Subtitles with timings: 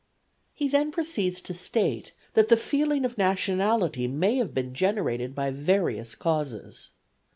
[0.55, 5.51] He then proceeds to state that the feeling of nationality may have been generated by
[5.51, 6.89] various causes.